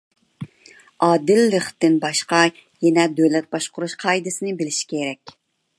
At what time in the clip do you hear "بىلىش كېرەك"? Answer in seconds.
4.63-5.41